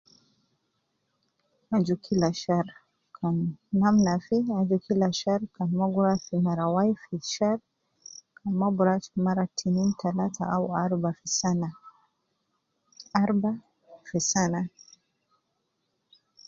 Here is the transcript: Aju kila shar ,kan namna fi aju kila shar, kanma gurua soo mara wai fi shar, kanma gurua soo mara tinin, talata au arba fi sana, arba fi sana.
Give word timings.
Aju 1.75 1.95
kila 2.05 2.29
shar 2.41 2.67
,kan 3.17 3.35
namna 3.81 4.13
fi 4.25 4.35
aju 4.59 4.77
kila 4.85 5.07
shar, 5.19 5.41
kanma 5.55 5.85
gurua 5.93 6.15
soo 6.25 6.41
mara 6.47 6.65
wai 6.75 6.91
fi 7.03 7.15
shar, 7.33 7.59
kanma 8.39 8.67
gurua 8.75 8.95
soo 9.05 9.21
mara 9.25 9.45
tinin, 9.57 9.91
talata 9.99 10.43
au 10.55 10.63
arba 10.85 11.09
fi 11.19 11.27
sana, 11.39 11.69
arba 13.23 13.51
fi 14.07 14.19
sana. 14.31 14.61